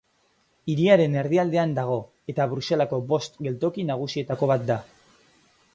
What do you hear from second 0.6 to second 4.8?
Hiriaren erdialdean dago, eta Bruselako bost geltoki nagusietako bat